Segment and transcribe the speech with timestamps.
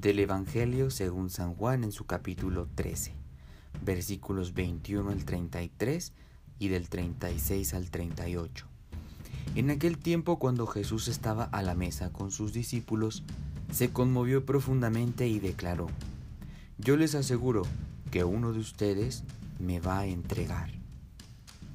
[0.00, 3.12] del Evangelio según San Juan en su capítulo 13,
[3.84, 6.14] versículos 21 al 33
[6.58, 8.66] y del 36 al 38.
[9.56, 13.24] En aquel tiempo cuando Jesús estaba a la mesa con sus discípulos,
[13.70, 15.88] se conmovió profundamente y declaró,
[16.78, 17.62] Yo les aseguro
[18.10, 19.24] que uno de ustedes
[19.58, 20.70] me va a entregar.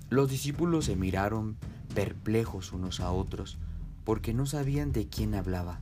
[0.10, 1.58] Los discípulos se miraron
[1.94, 3.60] perplejos unos a otros,
[4.04, 5.80] porque no sabían de quién hablaba.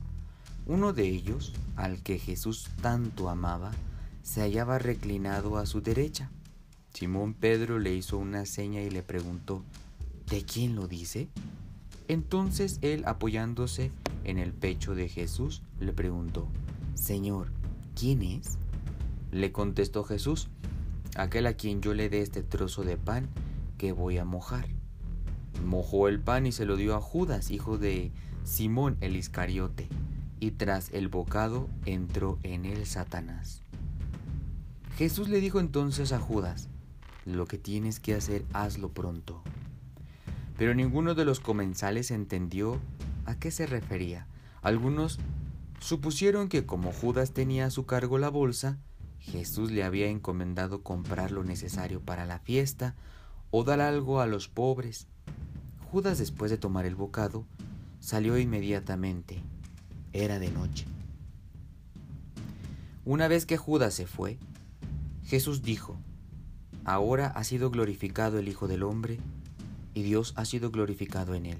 [0.66, 3.72] Uno de ellos, al que Jesús tanto amaba,
[4.22, 6.30] se hallaba reclinado a su derecha.
[6.94, 9.62] Simón Pedro le hizo una seña y le preguntó,
[10.28, 11.28] ¿De quién lo dice?
[12.08, 13.90] Entonces él, apoyándose
[14.24, 16.48] en el pecho de Jesús, le preguntó,
[16.94, 17.50] Señor,
[17.94, 18.58] ¿quién es?
[19.30, 20.48] Le contestó Jesús,
[21.16, 23.28] aquel a quien yo le dé este trozo de pan
[23.76, 24.66] que voy a mojar.
[25.64, 28.12] Mojó el pan y se lo dio a Judas, hijo de
[28.44, 29.88] Simón el Iscariote,
[30.40, 33.62] y tras el bocado entró en él Satanás.
[34.96, 36.68] Jesús le dijo entonces a Judas,
[37.24, 39.42] lo que tienes que hacer, hazlo pronto.
[40.56, 42.78] Pero ninguno de los comensales entendió
[43.26, 44.26] a qué se refería.
[44.62, 45.18] Algunos
[45.80, 48.78] supusieron que como Judas tenía a su cargo la bolsa,
[49.18, 52.94] Jesús le había encomendado comprar lo necesario para la fiesta
[53.50, 55.06] o dar algo a los pobres.
[55.90, 57.46] Judas, después de tomar el bocado,
[58.00, 59.42] salió inmediatamente.
[60.14, 60.86] Era de noche.
[63.04, 64.38] Una vez que Judas se fue,
[65.24, 65.96] Jesús dijo,
[66.84, 69.18] Ahora ha sido glorificado el Hijo del Hombre,
[69.92, 71.58] y Dios ha sido glorificado en él.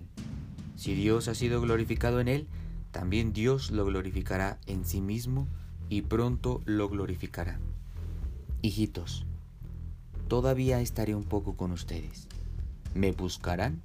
[0.76, 2.46] Si Dios ha sido glorificado en él,
[2.92, 5.48] también Dios lo glorificará en sí mismo
[5.88, 7.58] y pronto lo glorificará.
[8.62, 9.26] Hijitos,
[10.28, 12.28] todavía estaré un poco con ustedes.
[12.94, 13.82] Me buscarán,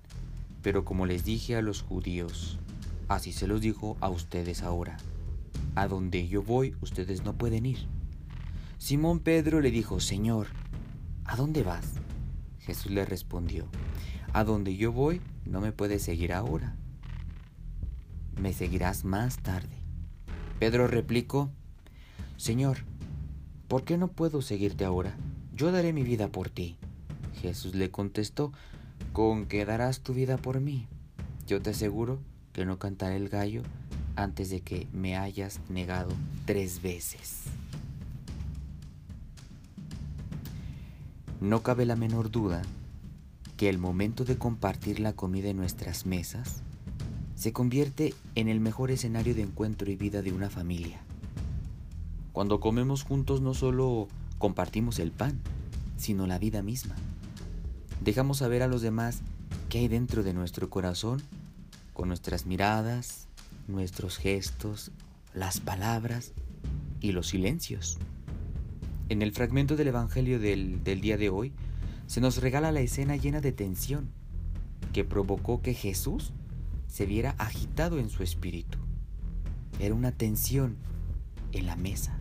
[0.61, 2.59] pero como les dije a los judíos,
[3.09, 4.97] así se los dijo a ustedes ahora.
[5.75, 7.87] A donde yo voy, ustedes no pueden ir.
[8.77, 10.47] Simón Pedro le dijo, Señor,
[11.25, 11.95] ¿a dónde vas?
[12.59, 13.67] Jesús le respondió,
[14.31, 16.75] a donde yo voy, no me puedes seguir ahora.
[18.39, 19.75] Me seguirás más tarde.
[20.59, 21.49] Pedro replicó,
[22.37, 22.77] Señor,
[23.67, 25.17] ¿por qué no puedo seguirte ahora?
[25.53, 26.77] Yo daré mi vida por ti.
[27.41, 28.53] Jesús le contestó,
[29.13, 30.87] ¿con qué darás tu vida por mí?
[31.47, 32.19] Yo te aseguro
[32.65, 33.63] no cantaré el gallo
[34.15, 36.11] antes de que me hayas negado
[36.45, 37.43] tres veces.
[41.41, 42.61] No cabe la menor duda
[43.55, 46.61] que el momento de compartir la comida en nuestras mesas
[47.35, 50.99] se convierte en el mejor escenario de encuentro y vida de una familia.
[52.33, 55.39] Cuando comemos juntos no solo compartimos el pan,
[55.97, 56.95] sino la vida misma.
[58.03, 59.21] Dejamos saber a los demás
[59.69, 61.21] qué hay dentro de nuestro corazón
[61.99, 63.27] con nuestras miradas,
[63.67, 64.91] nuestros gestos,
[65.33, 66.31] las palabras
[67.01, 67.97] y los silencios.
[69.09, 71.51] En el fragmento del Evangelio del, del día de hoy
[72.07, 74.11] se nos regala la escena llena de tensión
[74.93, 76.31] que provocó que Jesús
[76.87, 78.77] se viera agitado en su espíritu.
[79.77, 80.77] Era una tensión
[81.51, 82.17] en la mesa.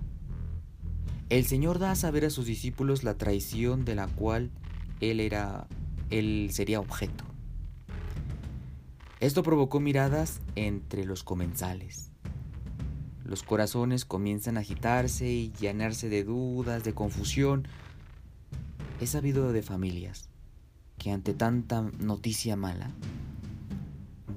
[1.29, 4.51] El Señor da a saber a sus discípulos la traición de la cual
[4.99, 5.69] él era
[6.11, 7.28] él sería objeto.
[9.21, 12.13] Esto provocó miradas entre los comensales.
[13.25, 17.67] Los corazones comienzan a agitarse y llenarse de dudas, de confusión.
[19.01, 20.29] He sabido de familias
[20.99, 22.93] que ante tanta noticia mala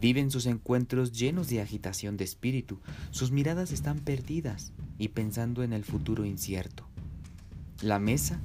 [0.01, 2.79] viven sus encuentros llenos de agitación de espíritu.
[3.11, 6.87] Sus miradas están perdidas y pensando en el futuro incierto.
[7.83, 8.39] La mesa,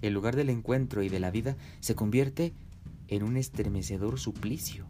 [0.00, 2.54] el lugar del encuentro y de la vida, se convierte
[3.08, 4.86] en un estremecedor suplicio.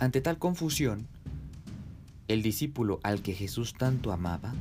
[0.00, 1.08] Ante tal confusión,
[2.28, 4.54] el discípulo al que Jesús tanto amaba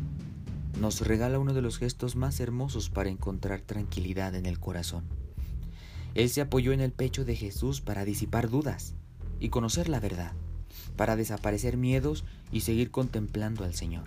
[0.79, 5.03] nos regala uno de los gestos más hermosos para encontrar tranquilidad en el corazón.
[6.15, 8.95] Él se apoyó en el pecho de Jesús para disipar dudas
[9.39, 10.33] y conocer la verdad,
[10.95, 14.05] para desaparecer miedos y seguir contemplando al Señor.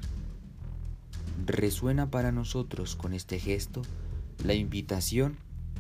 [1.47, 3.83] Resuena para nosotros con este gesto
[4.43, 5.37] la invitación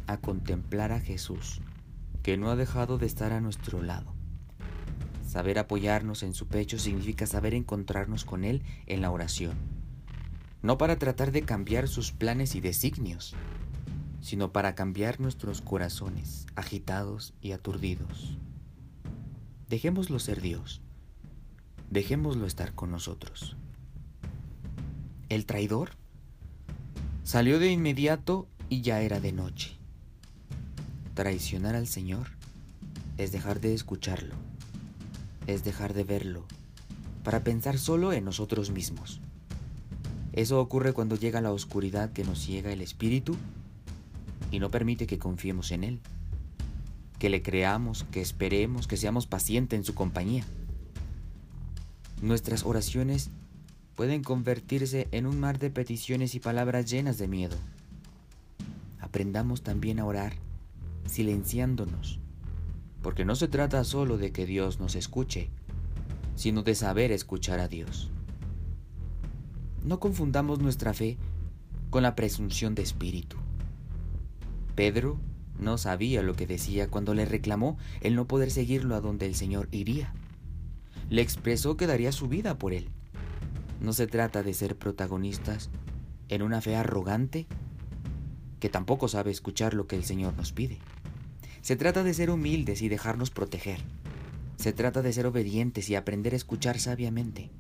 [0.06, 1.60] a contemplar a Jesús,
[2.22, 4.19] que no ha dejado de estar a nuestro lado.
[5.30, 9.54] Saber apoyarnos en su pecho significa saber encontrarnos con Él en la oración,
[10.60, 13.36] no para tratar de cambiar sus planes y designios,
[14.20, 18.38] sino para cambiar nuestros corazones agitados y aturdidos.
[19.68, 20.80] Dejémoslo ser Dios,
[21.90, 23.56] dejémoslo estar con nosotros
[25.28, 25.90] el traidor,
[27.22, 29.76] salió de inmediato y ya era de noche.
[31.14, 32.30] Traicionar al Señor
[33.16, 34.34] es dejar de escucharlo,
[35.52, 36.44] es dejar de verlo,
[37.24, 39.20] para pensar solo en nosotros mismos.
[40.32, 43.36] Eso ocurre cuando llega la oscuridad que nos ciega el espíritu
[44.50, 46.00] y no permite que confiemos en Él,
[47.18, 50.44] que le creamos, que esperemos, que seamos pacientes en su compañía.
[52.22, 53.30] Nuestras oraciones
[53.96, 57.56] pueden convertirse en un mar de peticiones y palabras llenas de miedo.
[59.00, 60.34] Aprendamos también a orar
[61.06, 62.19] silenciándonos,
[63.02, 65.50] porque no se trata solo de que Dios nos escuche,
[66.34, 68.10] sino de saber escuchar a Dios.
[69.84, 71.16] No confundamos nuestra fe
[71.90, 73.36] con la presunción de espíritu.
[74.74, 75.18] Pedro
[75.58, 79.34] no sabía lo que decía cuando le reclamó el no poder seguirlo a donde el
[79.34, 80.14] Señor iría.
[81.08, 82.88] Le expresó que daría su vida por él.
[83.80, 85.70] No se trata de ser protagonistas
[86.28, 87.46] en una fe arrogante
[88.60, 90.78] que tampoco sabe escuchar lo que el Señor nos pide.
[91.62, 93.80] Se trata de ser humildes y dejarnos proteger.
[94.56, 97.50] Se trata de ser obedientes y aprender a escuchar sabiamente.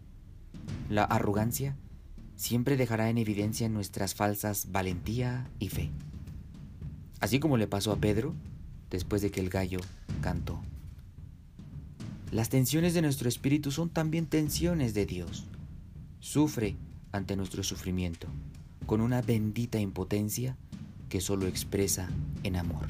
[0.88, 1.76] La arrogancia
[2.36, 5.90] siempre dejará en evidencia nuestras falsas valentía y fe.
[7.20, 8.34] Así como le pasó a Pedro
[8.90, 9.80] después de que el gallo
[10.22, 10.60] cantó.
[12.32, 15.46] Las tensiones de nuestro espíritu son también tensiones de Dios.
[16.20, 16.76] Sufre
[17.12, 18.28] ante nuestro sufrimiento,
[18.86, 20.56] con una bendita impotencia
[21.08, 22.08] que solo expresa
[22.42, 22.86] en amor.